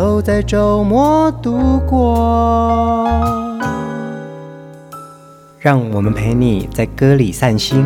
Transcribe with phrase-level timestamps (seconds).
[0.00, 3.06] 都在周末度过。
[5.58, 7.84] 让我们陪你在歌里散心，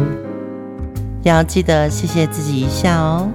[1.24, 3.28] 要记得谢谢自己一下哦。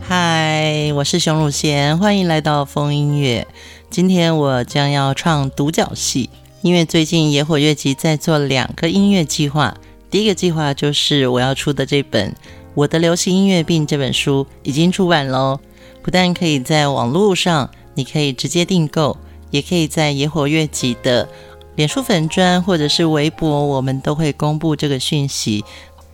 [0.00, 3.44] 嗨，我是熊汝贤，欢迎来到风音乐。
[3.90, 6.30] 今天我将要唱独角戏，
[6.62, 9.74] 因为最近野火乐集在做两个音乐计划。
[10.10, 12.30] 第一个计划就是我要出的这本
[12.74, 15.60] 《我的流行音乐病》这本书已经出版喽。
[16.02, 19.18] 不但可以在网络上，你可以直接订购，
[19.50, 21.28] 也可以在野火乐集的
[21.76, 25.64] 脸书粉砖或者是微博，我们都会公布这个讯息。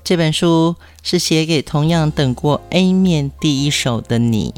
[0.02, 4.52] 这本书是写给同样等过 A 面第一首的你，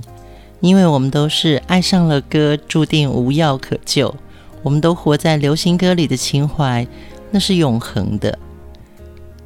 [0.61, 4.15] 因为我们都是爱上了歌，注定无药可救。
[4.63, 6.87] 我们都活在流行歌里的情怀，
[7.31, 8.39] 那是永恒的。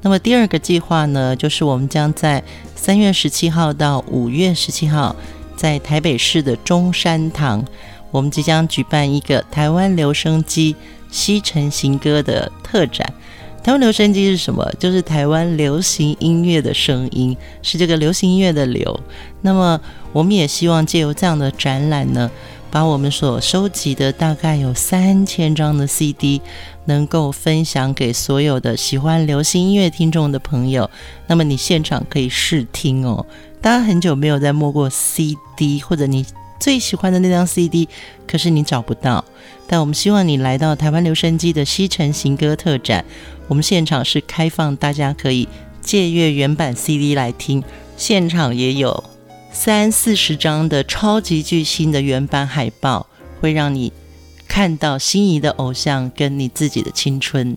[0.03, 2.43] 那么第二个计划呢，就是我们将在
[2.75, 5.15] 三月十七号到五月十七号。
[5.57, 7.63] 在台北市的中山堂，
[8.11, 10.75] 我们即将举办一个台湾留声机
[11.11, 13.13] 西城行歌的特展。
[13.63, 14.67] 台湾留声机是什么？
[14.79, 18.99] 就是台湾流行音乐的声音，是这个流行音乐的流。
[19.43, 19.79] 那么，
[20.15, 22.31] 我们也希望借由这样的展览呢，
[22.71, 26.41] 把我们所收集的大概有三千张的 CD，
[26.87, 30.91] 能够分享给所有的喜欢流行音乐听众的朋友。
[31.27, 33.25] 那么，你现场可以试听哦。
[33.61, 36.25] 大家很久没有再摸过 CD，或者你
[36.59, 37.89] 最喜欢的那张 CD，
[38.27, 39.25] 可是你找不到。
[39.67, 43.05] 但我们希望你来到台湾留声机的西城行歌特展，
[43.47, 45.47] 我们现场是开放，大家可以
[45.81, 47.63] 借阅原版 CD 来听。
[47.97, 49.05] 现场也有
[49.53, 53.07] 三四十张的超级巨星的原版海报，
[53.41, 53.93] 会让你
[54.51, 57.57] 看到心仪的偶像跟你自己的青春。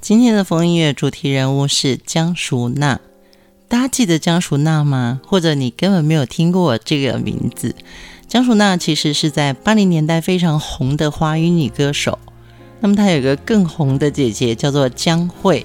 [0.00, 2.98] 今天的风音乐主题人物是江淑娜。
[3.68, 5.20] 大家记得江淑娜吗？
[5.24, 7.76] 或者你根本没有听过这个名字？
[8.26, 12.18] 江淑娜其实是在八零年代非常红的华语女歌手。
[12.80, 15.64] 那么她有个更红的姐姐，叫做江蕙。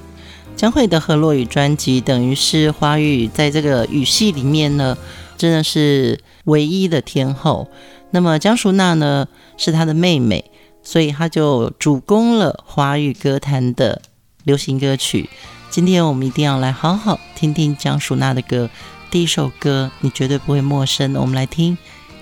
[0.56, 4.96] 江蕙的《和洛语》专辑等于是华语在这个语系里面呢，
[5.40, 7.68] 真的是唯一的天后。
[8.16, 9.28] 那么江淑娜呢，
[9.58, 10.50] 是她的妹妹，
[10.82, 14.02] 所以她就主攻了华语歌坛的
[14.46, 15.30] 流行歌曲。
[15.70, 18.70] 今天我们一定要来好好听听江淑娜的歌。
[19.12, 21.76] 第一首歌你绝对不会陌生，我们来听《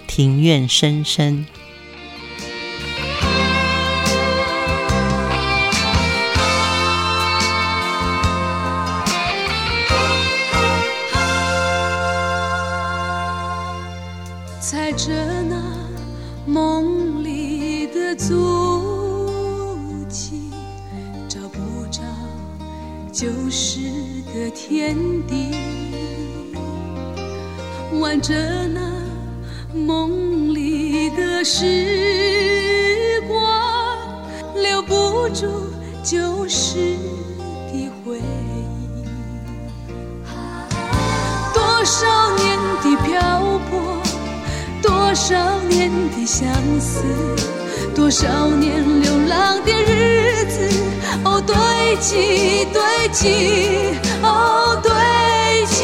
[0.07, 1.45] 庭院深深》。
[18.33, 19.79] 足
[20.09, 20.49] 迹
[21.29, 22.01] 找不着
[23.11, 23.79] 旧时
[24.33, 25.53] 的天地，
[27.99, 28.33] 玩着
[28.69, 28.81] 那
[29.71, 34.01] 梦里的时光，
[34.55, 35.45] 留不住
[36.03, 36.97] 旧时
[37.71, 39.03] 的回忆。
[41.53, 44.01] 多少年的漂泊，
[44.81, 47.03] 多少年的相思，
[47.95, 50.69] 多少年流浪的日子。
[51.25, 51.55] 哦，堆
[52.01, 53.29] 积，堆积，
[54.21, 54.91] 哦，堆
[55.67, 55.83] 积，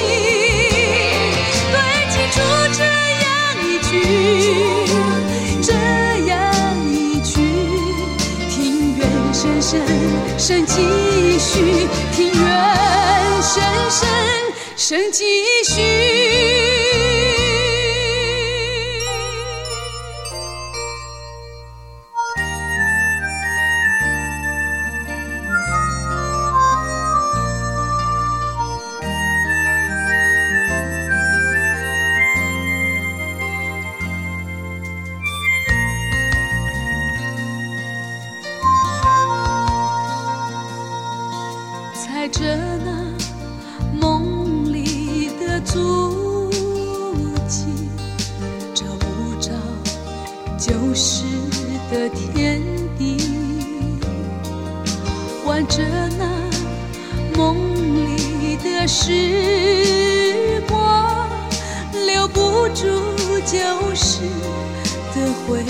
[1.71, 1.75] 堆
[2.09, 2.37] 积出
[2.77, 2.83] 这
[3.23, 3.29] 样
[3.63, 3.91] 一句，
[5.61, 5.71] 这
[6.27, 6.33] 样
[6.91, 7.39] 一句，
[8.49, 8.99] 庭院
[9.33, 9.69] 深深
[10.37, 10.73] 深几
[11.39, 12.41] 许，庭院
[13.41, 13.99] 深深
[14.75, 15.23] 深几
[15.63, 16.68] 许。
[65.13, 65.69] 的回忆。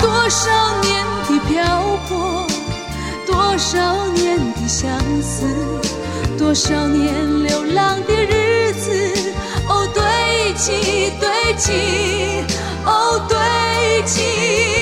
[0.00, 0.50] 多少
[0.82, 1.54] 年的漂
[2.08, 2.46] 泊，
[3.26, 5.46] 多少年的相思，
[6.38, 8.90] 多少年流浪的日子，
[9.68, 11.72] 哦，堆积，堆积，
[12.84, 14.75] 哦，堆积。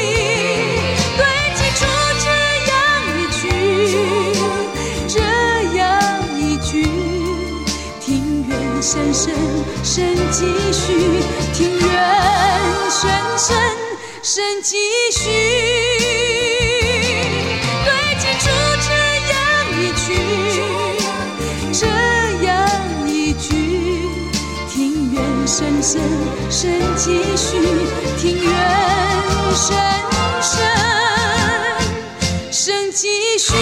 [8.95, 9.35] 声声
[9.83, 10.95] 声继续，
[11.53, 11.85] 庭院
[12.89, 13.57] 声声
[14.23, 14.77] 声继
[15.11, 15.29] 续，
[17.85, 18.47] 堆积出
[18.87, 18.89] 这
[19.33, 19.35] 样
[19.81, 20.07] 一句，
[21.73, 21.83] 这
[22.47, 22.49] 样
[23.09, 23.51] 一句，
[24.71, 26.01] 庭院声声
[26.49, 27.03] 声继
[27.37, 27.59] 续，
[28.17, 28.49] 庭院
[29.57, 29.77] 声
[30.41, 30.55] 声
[32.53, 33.09] 声继
[33.41, 33.55] 续。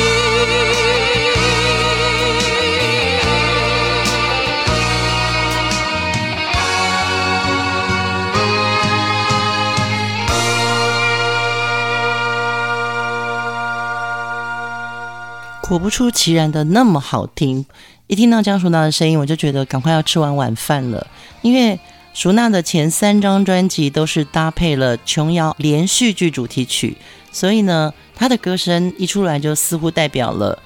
[15.68, 17.64] 果不出其然的那么好听，
[18.06, 21.06] 一听到江淑娜的声音，我就觉得赶快要吃完晚饭了。
[21.40, 21.80] 因为
[22.12, 26.94] 淑娜的前三张专辑都是搭配了琼瑶连续剧主题曲，
[27.32, 30.58] 所以呢，她的歌声一出来就似乎代表了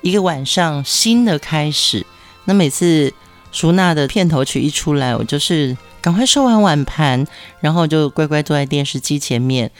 [0.00, 2.04] 一个晚上新的开始。
[2.46, 3.14] 那每次
[3.52, 7.24] 淑娜的片头曲一出来，我就是赶快收完碗盘，
[7.60, 9.70] 然后就乖乖坐在电视机前面。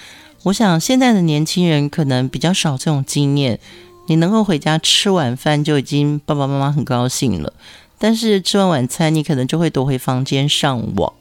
[0.45, 3.59] 我想现在的年轻人可能比较少这种经验。
[4.07, 7.53] 你能够回家吃晚饭就已经爸爸妈妈很高兴了，
[7.99, 11.13] 但是吃完晚餐你可能就会躲回房间上网。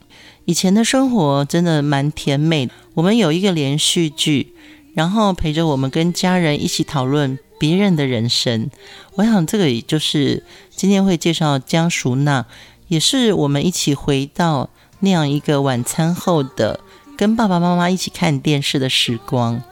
[0.44, 4.52] 以前的生活真的蛮甜美的，我们有一个连续剧，
[4.92, 8.68] 然后陪着我们跟家人一起讨论别人的人生。
[9.14, 12.44] 我想这个也就是今天会介绍江淑娜，
[12.88, 14.68] 也是我们一起回到
[15.00, 16.80] 那样一个晚餐后的
[17.16, 19.62] 跟爸爸妈妈一起看电视的时光。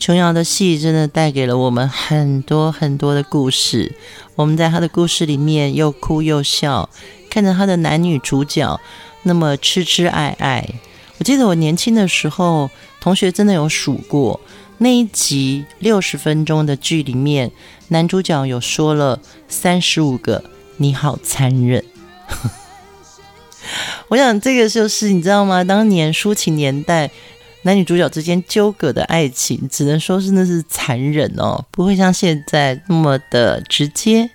[0.00, 3.94] 琼瑶的戏真的带给了我们很多很多的故事，
[4.34, 6.88] 我们在她的故事里面又哭又笑，
[7.28, 8.80] 看着她的男女主角
[9.24, 10.66] 那么痴痴爱爱。
[11.18, 14.40] 我记得我年轻的时候，同学真的有数过
[14.78, 17.50] 那一集六十分钟的剧里面，
[17.88, 20.42] 男主角有说了三十五个
[20.78, 21.84] “你好残忍”。
[24.08, 25.62] 我想这个就是你知道吗？
[25.62, 27.10] 当年抒情年代。
[27.62, 34.30] 男女主角之间纠葛的爱情，只能说是那是残忍哦，不会像现在那么的直接。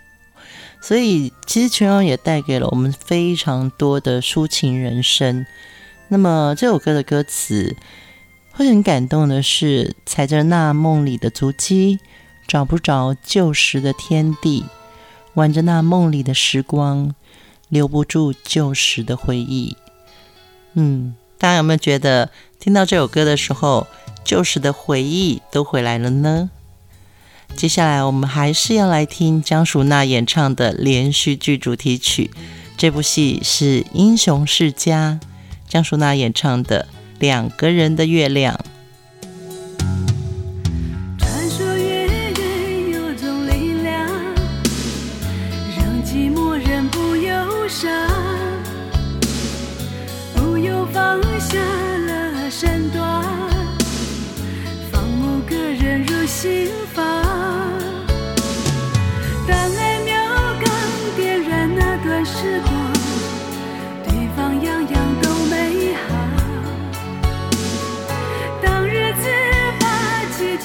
[0.79, 5.43] 所以，其实琼瑶也带给了我们非常多的抒情人生。
[6.09, 7.75] 那么，这首歌的歌词
[8.51, 11.99] 会很感动的是：踩着那梦里的足迹，
[12.47, 14.63] 找不着旧时的天地，
[15.33, 17.15] 挽着那梦里的时光，
[17.69, 19.75] 留不住旧时的回忆。
[20.75, 21.15] 嗯。
[21.37, 22.31] 大家有没有觉得
[22.65, 23.85] 听到这首歌的时候，
[24.23, 26.49] 旧时的回忆都回来了呢？
[27.55, 32.31] 接下来我们还是要来听江淑娜演唱的连续剧主题曲。
[32.75, 35.19] 这部戏是《英雄世家》，
[35.69, 36.87] 江淑娜演唱的
[37.19, 38.55] 《两个人的月亮》。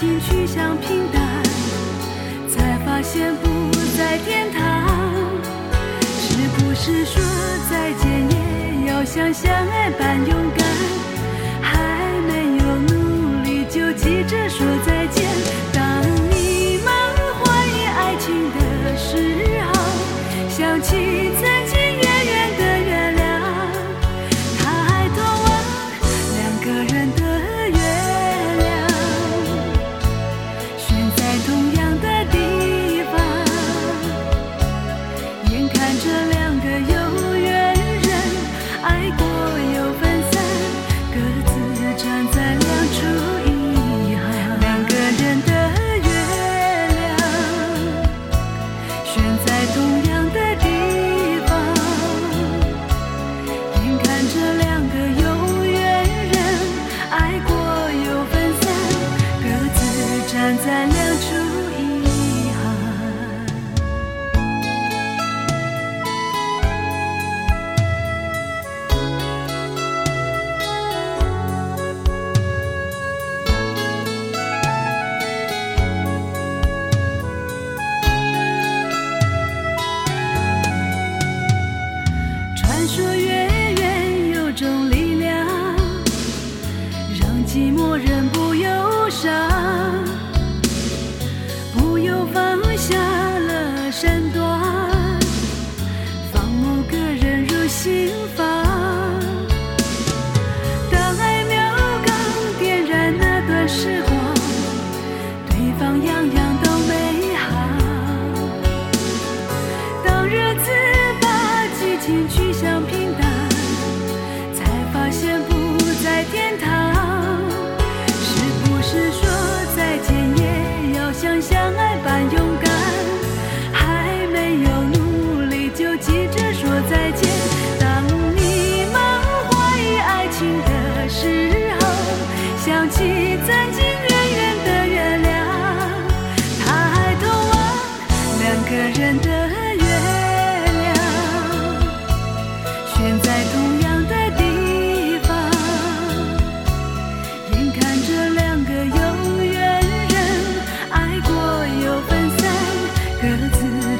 [0.00, 1.21] 心趋向平淡，
[2.49, 4.88] 才发现不在天堂。
[6.00, 7.23] 是不是说
[7.71, 10.66] 再见也要像相爱般勇敢？
[11.61, 11.78] 还
[12.26, 15.00] 没有努力，就急着说再。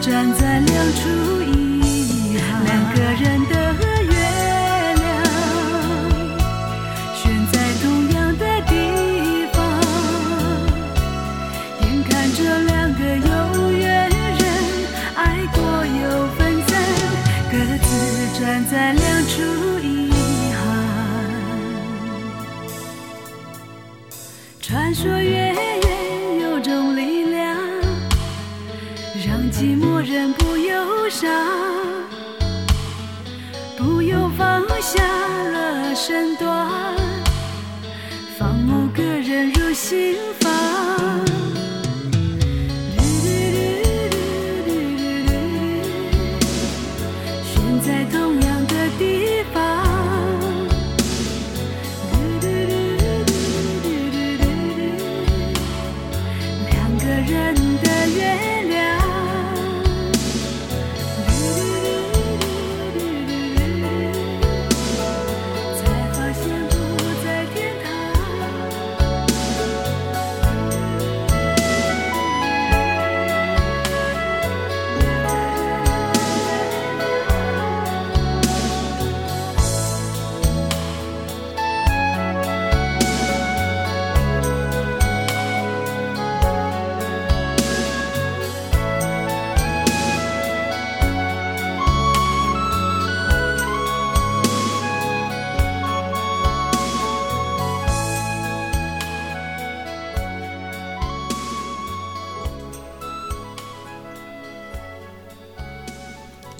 [0.01, 1.40] 站在两处。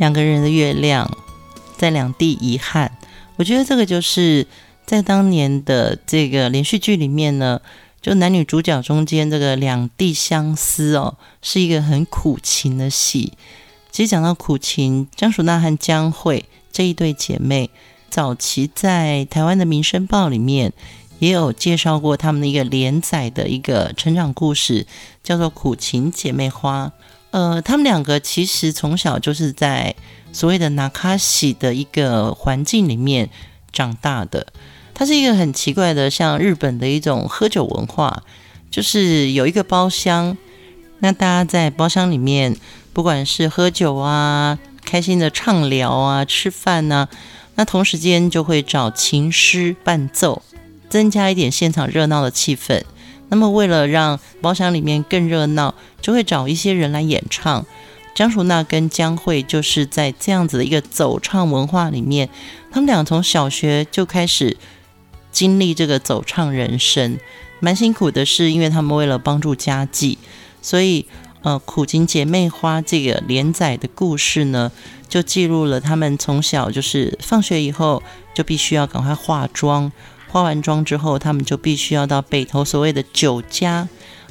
[0.01, 1.15] 两个人的月亮，
[1.77, 2.91] 在两地遗憾。
[3.37, 4.47] 我觉得这个就是
[4.87, 7.61] 在当年的这个连续剧里面呢，
[8.01, 13.35] 就男女主角中间这个两地相思哦，是一个很苦情的戏。
[13.91, 17.69] 其实讲到苦情，江淑娜和江蕙这一对姐妹，
[18.09, 20.73] 早期在台湾的《民生报》里面
[21.19, 24.87] 也有介绍过他们的一个连载的一个成长故事，
[25.23, 26.87] 叫做《苦情姐妹花》。
[27.31, 29.95] 呃，他们两个其实从小就是在
[30.33, 33.31] 所谓的纳卡西的一个环境里面
[33.73, 34.47] 长大的。
[34.93, 38.23] 它是一个很奇怪的，像日本的一种喝酒文化，
[38.71, 40.37] 就是有一个包厢，
[40.99, 42.57] 那大家在包厢里面，
[42.93, 47.09] 不管是喝酒啊、开心的畅聊啊、吃饭呐、啊，
[47.55, 50.43] 那同时间就会找琴师伴奏，
[50.91, 52.83] 增加一点现场热闹的气氛。
[53.31, 57.65] 那么，为了让包厢里面更热闹，就会找一些人来演唱。
[58.15, 62.29] 张淑娜跟江蕙就是在这样子的一个走唱文化里面，
[62.71, 64.57] 他们俩从小学就开始
[65.31, 67.19] 经历这个走唱人生。
[67.61, 70.19] 蛮辛苦的是，因为他们为了帮助家计，
[70.61, 71.07] 所以
[71.43, 74.73] 呃，《苦情姐妹花》这个连载的故事呢，
[75.09, 78.03] 就记录了他们从小就是放学以后
[78.35, 79.91] 就必须要赶快化妆。
[80.31, 83.89] 化完妆之后，他们就必须要到北投所谓的酒家。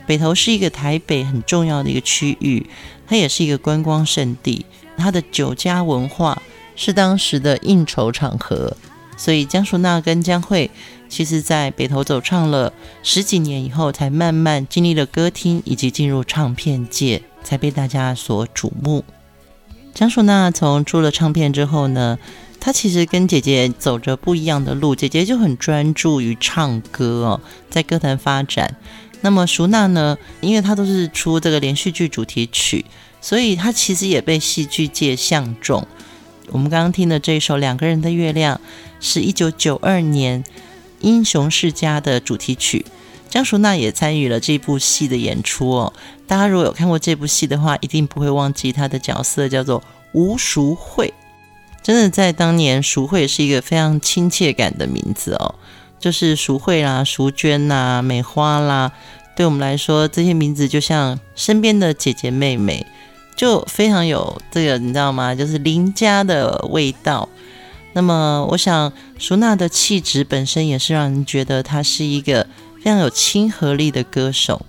[0.07, 2.65] 北投是一个台北很重要的一个区域，
[3.05, 4.65] 它也是一个观光胜地。
[4.97, 6.41] 它的酒家文化
[6.75, 8.75] 是当时的应酬场合，
[9.15, 10.71] 所以江淑娜跟江蕙
[11.07, 19.03] 其实在北投走唱了十几年以后，才慢慢经历了歌厅以及进入唱片界，才被大家所瞩目。
[19.93, 22.17] 江淑娜从出了唱片之后呢，
[22.59, 28.75] 她其实跟姐姐走着不一样的路，姐姐就很专注于唱歌哦，在歌坛发展。
[29.21, 32.85] 那么淑娜呢，因为她都是出这个连续剧主题曲，
[33.21, 35.85] 所以她其实也被戏剧界相中。
[36.51, 38.55] 我们刚刚听的这一首《两个人的月亮》，
[38.99, 40.43] 是一九九二年
[41.01, 42.85] 《英雄世家》的主题曲。
[43.29, 45.93] 江淑娜也参与了这部戏的演出哦。
[46.25, 51.13] 大家如果有看过这部戏的话，一定不会忘记她的角色叫做吴淑慧。
[51.89, 55.55] 真的在当年，淑慧是一个非常亲切感的名字哦，
[55.99, 58.91] 就是淑慧啦、淑娟啦、美花啦，
[59.35, 62.85] 对我们来说，这些名字就像身边的姐姐妹妹，
[63.35, 65.33] 就非常有这个，你知道吗？
[65.33, 67.27] 就是邻家的味道。
[67.93, 72.45] 那么，我想淑娜的气质本身也是让人觉得她是一个
[72.77, 74.63] 非常有亲和力的歌手。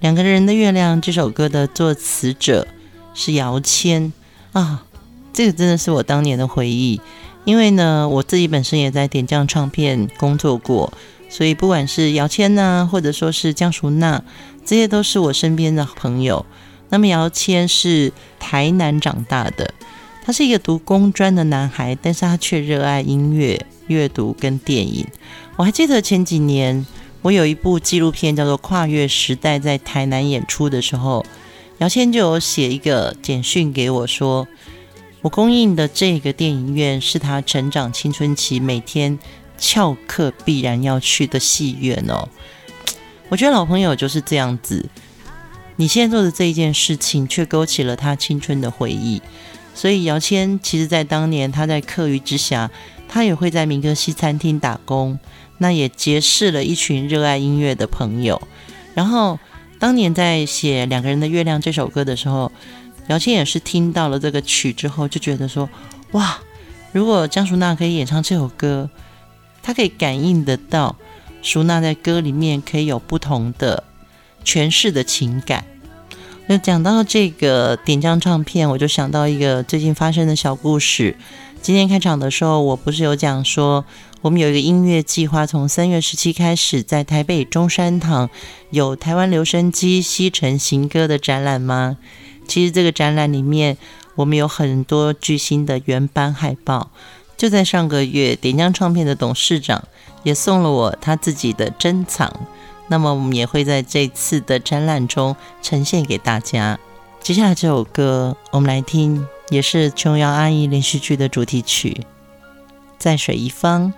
[0.00, 2.66] 两个人的月亮这首歌的作词者
[3.12, 4.10] 是姚谦
[4.52, 4.86] 啊，
[5.34, 6.98] 这个真的是我当年的回忆。
[7.44, 10.90] 因为呢，我自己本身也在点将唱片工作过，
[11.28, 14.24] 所以不管是姚谦呐、啊，或者说是江淑娜，
[14.64, 16.46] 这些都是我身边的朋友。
[16.88, 19.74] 那么姚谦是台南长大的。
[20.24, 25.06] 他是一个读工专的男孩，但是他却热爱音乐、阅读跟电影。
[25.56, 26.86] 我还记得前几年，
[27.20, 31.26] 我有一部纪录片叫做《跨越时代》在台南演出的时候，
[31.76, 34.48] 姚谦就有写一个简讯给我说，
[35.24, 39.18] 我供应的这个电影院是他成长青春期每天
[39.56, 42.28] 翘课必然要去的戏院哦。
[43.30, 44.86] 我觉得老朋友就是这样子，
[45.76, 49.22] 你现在做的这一件事情，却勾起了他青春的回忆。
[49.74, 52.68] 所以姚谦其实，在当年他在课余之暇，
[53.08, 55.18] 他也会在民歌西餐厅打工，
[55.56, 58.42] 那也结识了一群热爱音乐的朋友。
[58.92, 59.38] 然后
[59.78, 62.52] 当年在写《两个人的月亮》这首歌的时候，
[63.08, 65.68] 姚谦也是听到了这个曲之后，就觉得说：
[66.12, 66.38] 哇，
[66.92, 68.88] 如果江淑娜可以演唱这首歌，
[69.62, 70.96] 他可以感应得到
[71.42, 73.84] 淑娜在歌里面可以有不同的
[74.44, 75.64] 诠释的情感。
[76.46, 81.16] 那讲到这个点将唱片，我就想到一个最近发生的小故事。
[81.62, 83.86] 今天开场的时候，我不是有讲说，
[84.20, 88.28] 我们有一个音乐计划，从三月十七开始，在台北中山堂
[88.70, 91.96] 有台湾留声机西城行歌的展览吗？
[92.46, 93.76] 其实这个展览里面，
[94.14, 96.90] 我们有很多巨星的原版海报。
[97.36, 99.82] 就在上个月，点将唱片的董事长
[100.22, 102.32] 也送了我他自己的珍藏。
[102.88, 106.78] 那么我们也会在这次的展览中呈现给大家。
[107.20, 112.02] 接下来这首歌，我们来听，也是琼瑶阿姨连续剧的主题曲
[112.98, 113.92] 《在水一方》。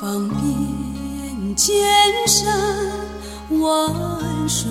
[0.00, 1.74] 方遍千
[2.26, 2.54] 山
[3.58, 4.70] 万水，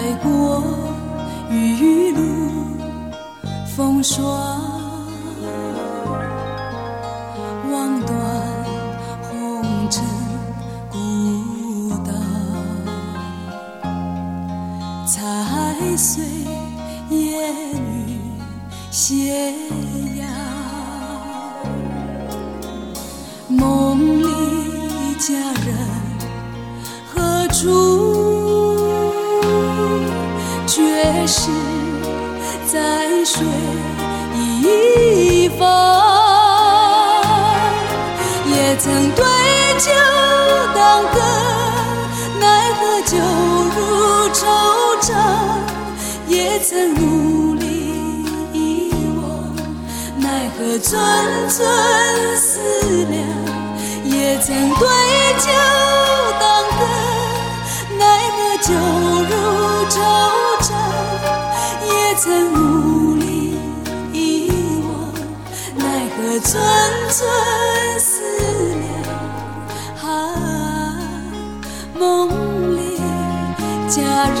[0.00, 0.62] 爱过
[1.50, 2.22] 雨露
[3.66, 4.89] 风霜，
[50.82, 50.98] 寸
[51.48, 51.58] 寸
[52.36, 52.58] 思
[53.10, 53.22] 量；
[54.04, 54.88] 也曾对
[55.38, 55.48] 酒
[56.40, 56.80] 当歌，
[57.98, 58.68] 奈何酒
[59.28, 59.32] 入
[59.90, 59.94] 愁
[60.62, 60.68] 肠；
[61.84, 63.58] 也曾努力
[64.12, 64.50] 遗
[64.88, 64.90] 忘，
[65.76, 65.84] 奈
[66.16, 66.48] 何寸
[67.10, 67.18] 寸
[68.00, 68.10] 思
[68.80, 68.90] 量。
[70.02, 70.04] 啊
[71.98, 72.00] 梦
[72.76, 72.80] 里
[73.88, 74.00] 佳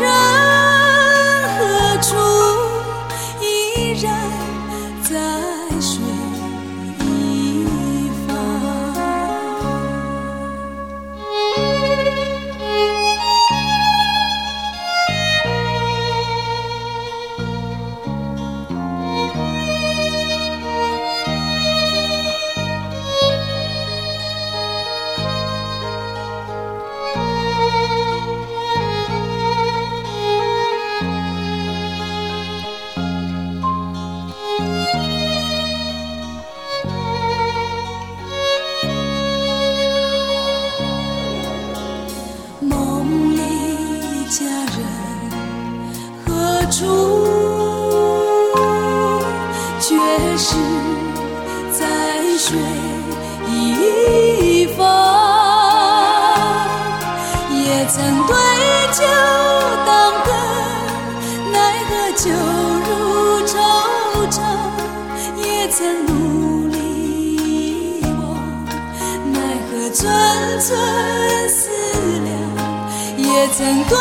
[73.40, 73.96] 也曾对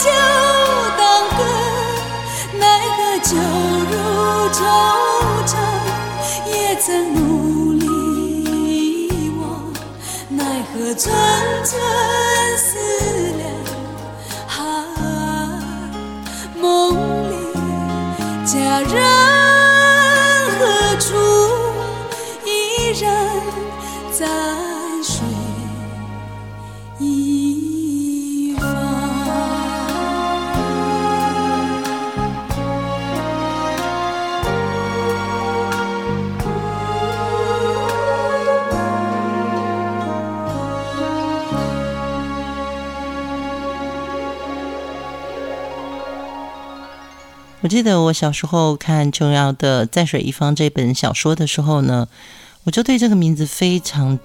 [0.00, 0.08] 酒
[0.96, 1.44] 当歌，
[2.58, 2.64] 奈
[2.96, 3.94] 何酒入
[4.48, 4.64] 愁
[5.44, 5.60] 肠，
[6.50, 7.84] 也曾努力
[9.10, 9.44] 遗忘，
[10.30, 11.14] 奈何寸
[11.64, 11.78] 寸
[12.56, 12.78] 思
[13.36, 13.44] 量。
[14.56, 14.56] 啊，
[16.58, 16.96] 梦
[17.28, 17.34] 里
[18.46, 19.17] 佳人
[47.68, 52.08] 记得我小时候看琼瑶的《在水一方》这本小说的时候呢，
[52.64, 54.18] 我就对这个名字非常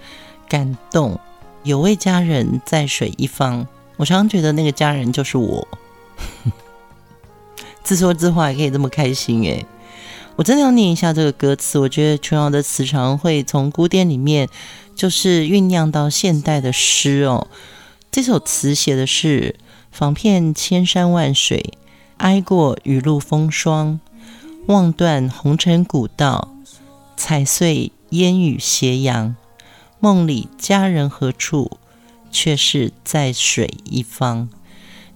[0.47, 1.19] 感动。
[1.63, 5.67] 有位佳人在水一方，我常常觉得那个佳人就是我。
[7.83, 9.65] 自说自话也可以这么开心诶，
[10.37, 11.77] 我真的要念一下这个歌词。
[11.77, 14.47] 我觉得琼瑶的词常会从古典里面
[14.95, 17.47] 就是酝酿到现代的诗哦。
[18.09, 19.55] 这首词写的是
[19.91, 21.73] 访遍千山万水。
[22.17, 23.99] 挨过雨露风霜，
[24.67, 26.55] 望断红尘古道，
[27.17, 29.35] 踩碎烟雨斜阳。
[29.99, 31.77] 梦里佳人何处？
[32.31, 34.49] 却是在水一方。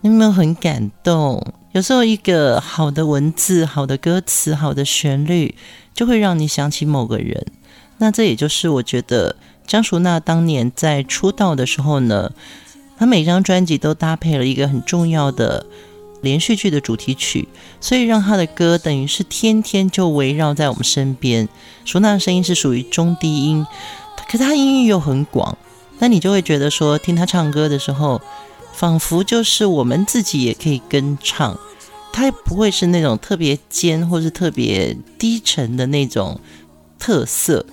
[0.02, 1.54] 你有没有很感动？
[1.72, 5.56] 有时候一个好的文字、好的歌词、好的旋律，
[5.94, 7.48] 就会让你想起某个人。
[7.98, 12.32] 那这也就是我觉得张淑娜当年在出道的时候呢，
[12.98, 15.66] 她每张专辑都搭配了一个很重要的。
[16.28, 17.48] 连续剧的主题曲，
[17.80, 21.48] 所以让他的歌等于是天天就围绕在我们身边。
[21.86, 23.66] 舒娜的声音是属于中低音，
[24.30, 25.58] 可是他音域又很广，
[26.00, 28.22] 那你就会觉得说，听他唱歌的时候，
[28.74, 31.58] 仿佛就是我们自己也可以跟唱。
[32.12, 36.40] 他也不会是那种特别尖或是特别低沉的那种
[36.98, 37.66] 特色。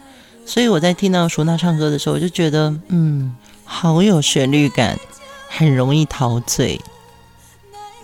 [0.47, 4.99] 所以我在听到舒娜唱歌的时候，我就觉得，嗯，好有旋律感，
[5.49, 6.79] 很容易陶醉。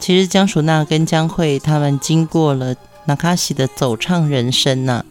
[0.01, 5.05] 其实江淑娜跟江慧他们经过了那卡西的走唱人生呐、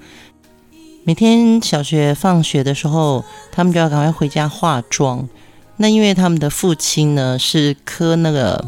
[1.03, 5.29] 每天小学放学的时候，他们就要赶快回家化妆。
[5.77, 8.65] 那因为他们的父亲呢是刻那个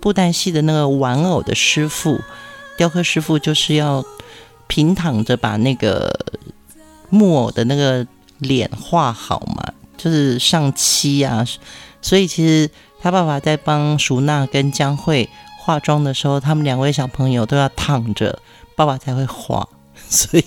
[0.00, 2.20] 布袋戏的那个玩偶的师傅，
[2.76, 4.04] 雕刻师傅就是要
[4.66, 6.12] 平躺着把那个
[7.08, 8.06] 木偶的那个
[8.38, 11.44] 脸画好嘛，就是上漆啊。
[12.02, 15.28] 所以其实他爸爸在帮淑娜跟江慧。
[15.66, 18.38] 化妆的时候，他们两位小朋友都要躺着，
[18.76, 19.68] 爸爸才会画。
[20.08, 20.44] 所以，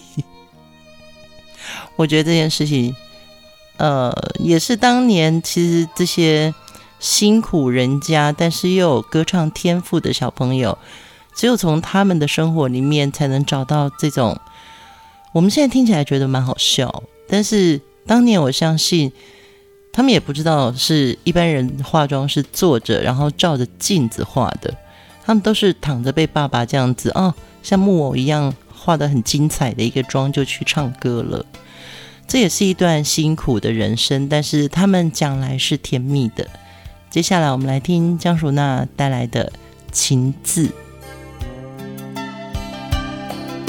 [1.97, 2.95] 我觉得这件事情，
[3.75, 6.53] 呃，也是当年其实这些
[7.01, 10.77] 辛苦人家，但是又有歌唱天赋的小朋友，
[11.35, 14.39] 只有从他们的生活里面才能找到这种。
[15.33, 19.11] 我们现在听起来觉得蛮好笑，但是当年我相信，
[19.91, 24.73] 他们也不知道是一般人化妆是坐着，然后照着镜子画的。
[25.29, 31.45] 他们都是躺着被爸爸这样子哦，像木偶一样画得很精彩的一个妆就去唱歌了。
[32.27, 36.47] 这也是一段辛苦的人生，但是他们将来是甜蜜的。
[37.11, 39.53] 接下来我们来听江淑娜带来的
[39.91, 40.65] 《情字》。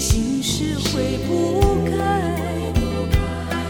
[0.00, 0.64] 心事。
[0.92, 2.72] 挥不开，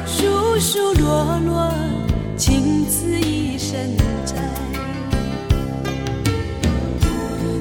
[0.06, 1.72] 疏疏落落，
[2.36, 4.36] 情字一身债。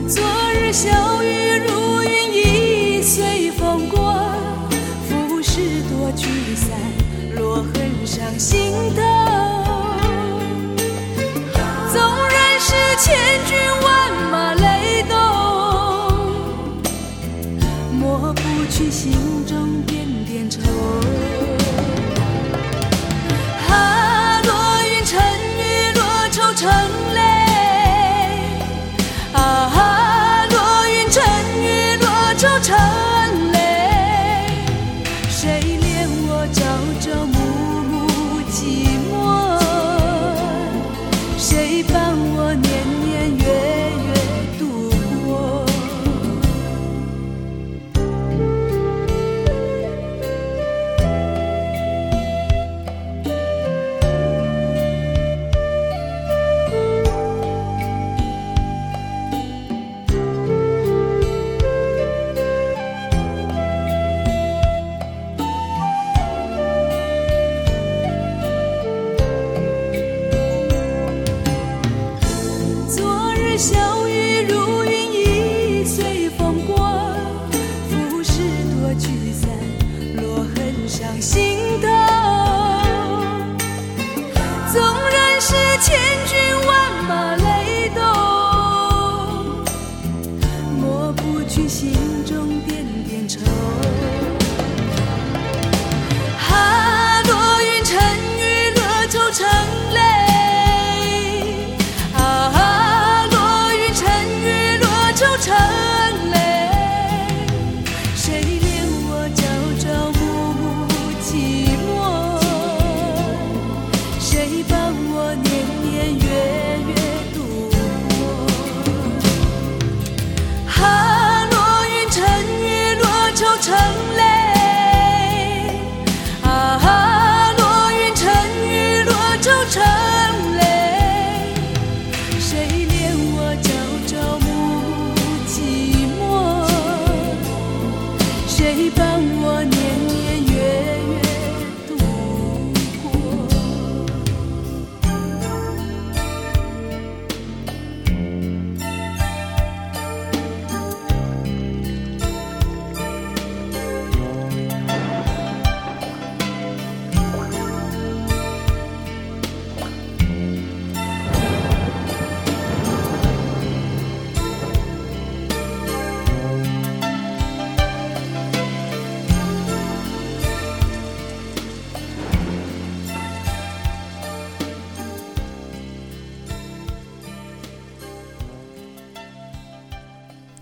[0.08, 1.89] 昨日小雨如
[18.90, 19.12] 心
[19.46, 19.99] 中的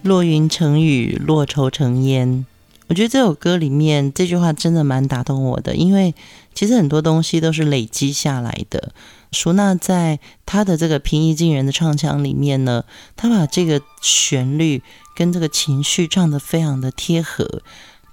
[0.08, 2.46] 落云成雨，落愁成烟。
[2.88, 6.16] 我觉得这首歌里面这句话真的蛮打动我的，因为
[6.54, 8.94] 其实很多东西都是累积下来的。
[9.34, 12.86] 舒娜在她的这个平易近人的唱腔里面呢，
[13.18, 14.82] 她把这个旋律
[15.14, 17.62] 跟这个情绪唱得非常的贴合。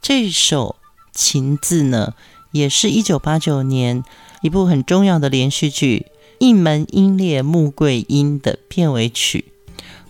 [0.03, 0.75] 这首
[1.17, 2.15] 《情字》呢，
[2.51, 4.03] 也是一九八九年
[4.43, 6.07] 一部很重要的连续剧
[6.41, 9.45] 《一门英烈穆桂英》的片尾曲。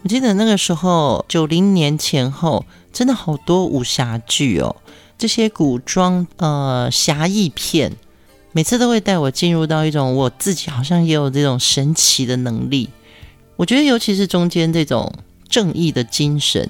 [0.05, 4.77] 我记得那个时候，九零年前后，真的好多武侠剧哦，
[5.17, 7.91] 这些古装呃侠义片，
[8.53, 12.91] 每次都会带我进入到一种我自己好像也有这种神奇的能力。
[13.57, 15.11] 我觉得，尤其是中间这种
[15.49, 16.69] 正义的精神，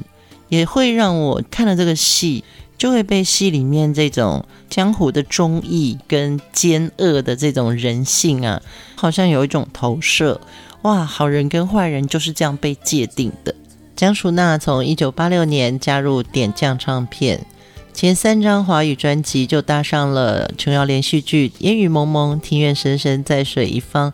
[0.49, 2.45] 也会让我看了这个戏，
[2.79, 8.63] 就会被戏里面这种江湖的忠义跟奸恶的这种人性啊，
[8.95, 10.41] 好像有一种投射。
[10.85, 13.55] 哇，好人跟坏人就是这样被界定的。
[13.97, 17.47] 江淑娜从一九八六年加入点将唱片，
[17.95, 24.11] 前三张华语专辑就搭上了琼瑶连续剧《烟雨蒙蒙，庭院深深，在水一方》。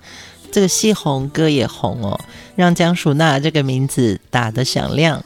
[0.52, 2.20] 这个戏红，歌也红哦，
[2.54, 5.24] 让江淑娜这个名字打得响亮。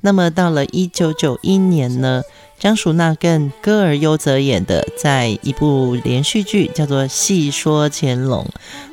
[0.00, 2.22] 那么到了一九九一年呢，
[2.58, 8.44] 张淑娜跟歌儿优则演的在一部连续剧叫做《戏说乾隆》，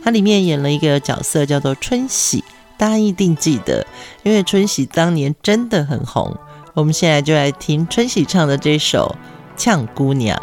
[0.04, 2.44] 它里面演了一个角色叫做春喜，
[2.78, 3.86] 大家一定记得，
[4.24, 6.36] 因为春喜当年真的很红。
[6.74, 9.16] 我们现在就来听春喜唱的这首
[9.62, 10.38] 《呛姑娘》。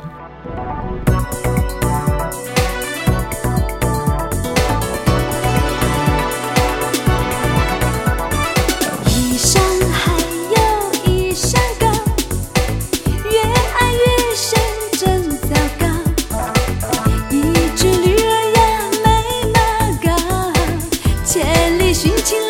[21.99, 22.48] 心情。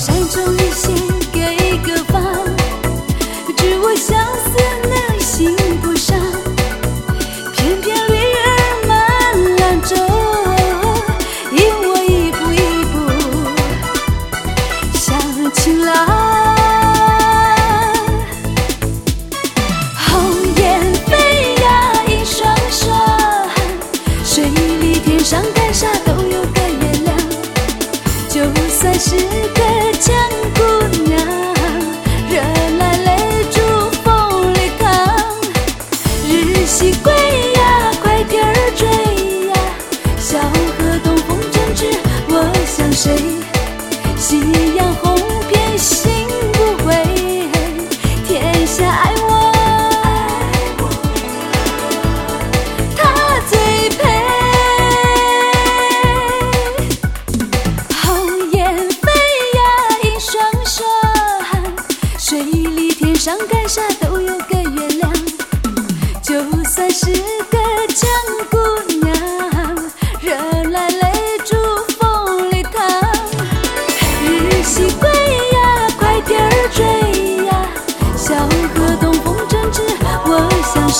[0.00, 0.69] 山中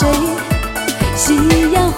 [0.01, 0.51] 谁？
[1.15, 1.37] 夕
[1.73, 1.90] 阳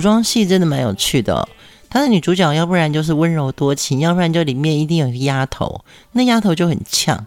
[0.00, 1.46] 古装戏真的蛮有趣的哦。
[1.90, 7.26] 她的女主角要不然就是温柔多情，要不然就里面一定有一个丫头，那丫头就很呛。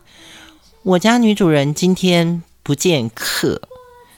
[0.81, 3.61] 我家女主人今天不见客，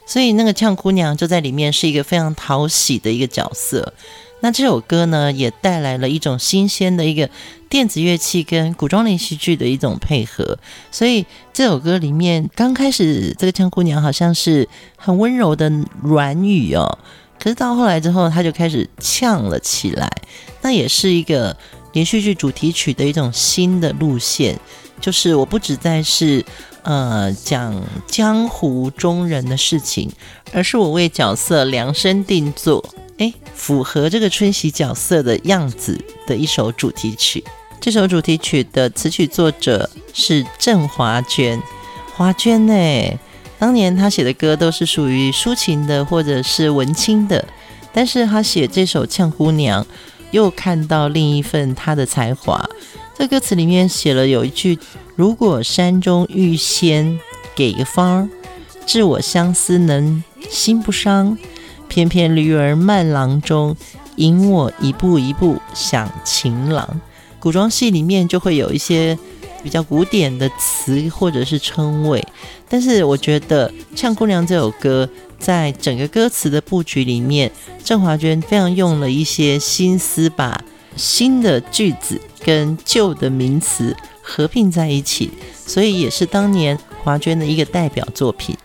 [0.07, 3.91] 所以那个呛姑娘就在里面是一个非常讨喜的一个角色。
[4.39, 7.29] 那这首歌呢，也带来了一种新鲜的一个
[7.67, 10.57] 电子乐器跟古装连续剧的一种配合。
[10.91, 15.69] 所以这首歌里面刚开始，这个呛姑娘好像是很温柔的
[16.01, 16.97] 软语哦。
[17.39, 20.11] 可是到后来之后，他就开始呛了起来，
[20.61, 21.55] 那也是一个
[21.93, 24.59] 连续剧主题曲的一种新的路线，
[24.99, 26.43] 就是我不只在是
[26.81, 30.11] 呃讲江湖中人的事情，
[30.51, 32.83] 而是我为角色量身定做，
[33.17, 37.43] 诶，符合这个春喜角色的样子的一首主题曲。
[37.79, 41.61] 这首主题曲的词曲作者是郑华娟，
[42.15, 43.19] 华娟呢。
[43.57, 47.43] 当年他写的歌都是属于抒情的或者是文青的，
[47.93, 49.83] 但是他写这首《呛姑娘》，
[50.31, 52.63] 又看到另一份他的才华。
[53.13, 54.77] 在歌词里面写了有一句
[55.15, 57.17] ：“如果山中遇仙
[57.55, 58.29] 给个方，
[58.85, 61.37] 治我相思能心不伤，
[61.87, 63.75] 翩翩驴儿慢郎中，
[64.17, 66.99] 引我一步一步想情郎。”
[67.39, 69.17] 古装戏里面就会有一些。
[69.65, 72.23] 比较古典的词或者是称谓，
[72.69, 75.09] 但是我觉得《唱姑娘》这首歌
[75.39, 77.51] 在整个歌词的布局里面，
[77.83, 80.63] 郑华娟非常用了一些心思，把
[80.95, 85.31] 新的句子跟旧的名词合并在一起，
[85.65, 88.55] 所以也是当年华娟的一个代表作品。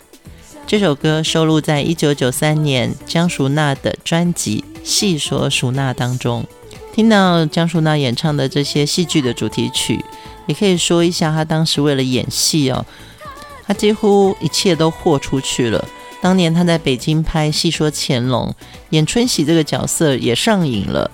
[0.66, 6.44] 这首歌收录在一九九三年江淑娜的专辑《戏说淑娜》当中。
[6.93, 10.05] 听到江淑娜演唱的这些戏剧的主题曲。
[10.47, 12.84] 也可以说一下，他当时为了演戏哦，
[13.64, 15.84] 他几乎一切都豁出去了。
[16.20, 18.53] 当年他在北京拍《戏说乾隆》，
[18.91, 21.09] 演春喜这个角色也上瘾了，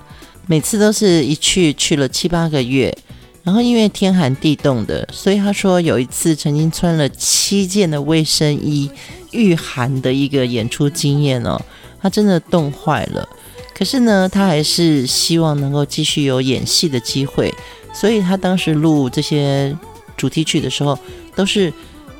[0.47, 2.97] 每次都是一去去了七八个月。
[3.45, 8.91] 然后因为天寒地冻的，所以他说有一次曾经穿了七件的卫生衣
[9.33, 11.61] 御寒的一个演出经验哦，
[12.01, 13.29] 他真的冻坏了。
[13.77, 17.55] 可是呢，他还是希望能够继续有演戏的机会。
[17.93, 19.77] 所以他当时录这些
[20.17, 20.99] 主题曲的时候，
[21.35, 21.73] 都是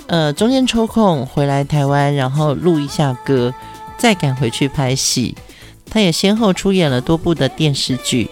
[0.07, 3.55] 呃中间抽空回来台湾，然后录一下歌，
[3.97, 5.35] 再赶回去拍戏。
[5.89, 8.29] 他也先后出演了多部的电视剧，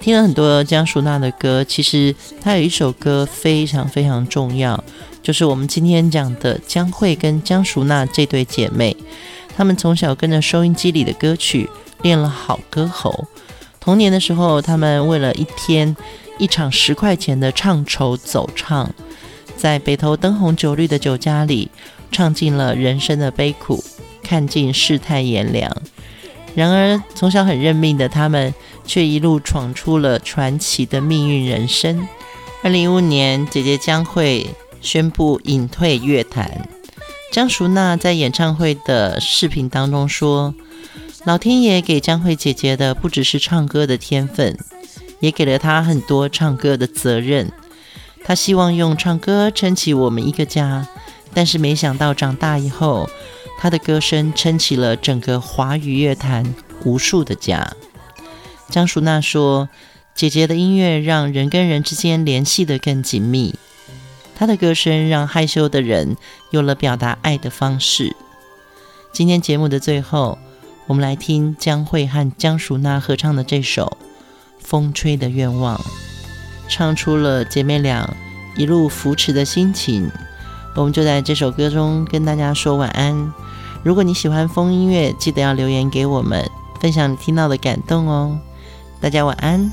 [0.00, 1.64] 听了很多江淑娜的歌。
[1.64, 4.82] 其实他有一首歌非常非常重要，
[5.22, 8.96] 就是我们今天讲的江蕙跟江淑娜这对姐妹。
[9.56, 11.68] 她们从小跟着收音机里的歌曲
[12.02, 13.26] 练了好歌喉。
[13.78, 15.96] 童年的时候，他们为了一天。
[16.38, 18.90] 一场十块钱的唱酬走唱，
[19.58, 21.70] 在北投灯红酒绿的酒家里，
[22.10, 23.84] 唱尽了人生的悲苦，
[24.22, 25.70] 看尽世态炎凉。
[26.54, 28.54] 然而，从小很认命的他们，
[28.86, 32.08] 却一路闯出了传奇的命运人生。
[32.62, 34.46] 二零一五年，姐姐将会
[34.80, 36.66] 宣布隐退乐坛。
[37.30, 40.54] 江淑娜在演唱会的视频当中说
[41.24, 44.56] ：“老天爷给江蕙姐姐的不只是唱歌的天分，
[45.20, 47.52] 也给了她很多唱歌的责任。
[48.24, 50.88] 她希望用唱歌撑起我们一个家，
[51.34, 53.10] 但是没想到长大以后，
[53.58, 56.54] 她的歌声撑起了整个华语乐坛
[56.84, 57.76] 无数的家。
[58.70, 59.68] 江淑娜说
[60.16, 63.54] ：“姐姐的音乐让人跟人之间联系得更紧密，
[64.34, 66.16] 她的歌声让害羞的人
[66.50, 68.16] 有了表达爱的方式。”
[69.12, 70.38] 今天节目的最后。
[70.90, 73.96] 我们来听江蕙和江淑娜合唱的这首
[74.58, 75.78] 《风吹的愿望》，
[76.68, 78.12] 唱出了姐妹俩
[78.56, 80.10] 一路扶持的心情。
[80.74, 83.32] 我们就在这首歌中跟大家说晚安。
[83.84, 86.44] 如果你喜欢风音乐，记得要留言给我们，
[86.80, 88.36] 分享你听到的感动哦。
[89.00, 89.70] 大家晚安。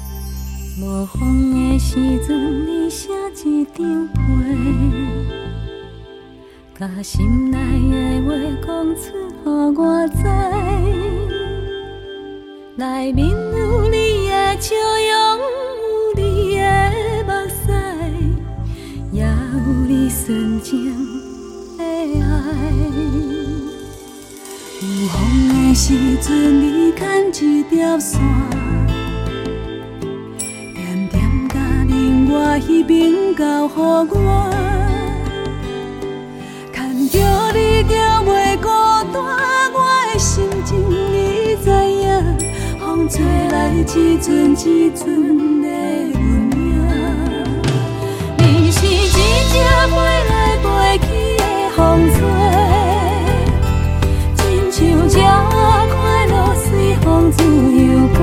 [0.79, 1.95] 无风的时
[2.27, 3.09] 阵，你写
[3.43, 4.19] 一张被，
[6.77, 11.06] 把心内的话讲出，予我知。
[12.77, 15.39] 内面有你的笑容，
[16.15, 16.61] 有你的
[17.25, 17.73] 目屎，
[19.11, 19.27] 也有
[19.87, 20.93] 你纯情
[21.75, 22.23] 的爱。
[24.79, 25.17] 有风
[25.49, 25.85] 的时
[26.21, 26.29] 阵，
[26.61, 28.21] 你牵一条线，
[30.75, 31.55] 点点甲
[31.87, 34.53] 另外彼边交予我，
[43.17, 43.83] 吹来，一
[44.19, 45.01] 阵一阵
[45.63, 46.19] 的温
[46.53, 46.61] 影。
[48.37, 49.57] 你是一只
[49.89, 49.95] 飞
[50.29, 50.65] 来飞
[50.99, 51.05] 去
[51.39, 51.41] 的
[51.75, 51.77] 风
[52.13, 52.15] 吹，
[54.35, 55.97] 亲像这快
[56.27, 56.67] 乐随
[57.01, 58.19] 风自由飞。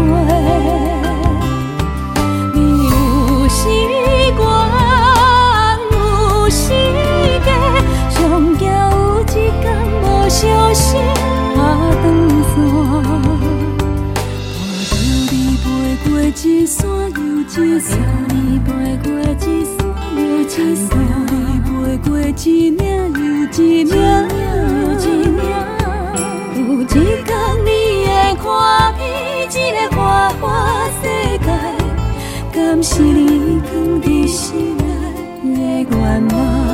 [17.74, 17.98] 一山，
[18.28, 18.70] 你飞
[19.02, 19.10] 过
[19.44, 19.74] 一山
[20.16, 20.46] 又一
[20.76, 20.94] 山，
[21.26, 21.34] 你
[21.66, 21.68] 飞
[22.08, 23.18] 过一岭又
[23.50, 23.92] 一岭。
[26.54, 26.88] 有一天
[27.64, 27.66] 你
[28.06, 28.46] 会看
[29.50, 29.54] 见这
[29.88, 29.98] 个花
[30.40, 30.44] 花
[31.02, 31.04] 世
[31.38, 31.46] 界，
[32.52, 34.76] 敢是你藏在心
[35.42, 36.73] 内的愿望？